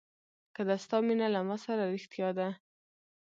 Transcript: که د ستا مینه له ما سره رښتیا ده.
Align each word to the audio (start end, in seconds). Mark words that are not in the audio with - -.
که 0.55 0.61
د 0.69 0.71
ستا 0.83 0.97
مینه 1.07 1.27
له 1.35 1.41
ما 1.47 1.55
سره 1.65 1.83
رښتیا 1.93 2.29
ده. 2.37 2.47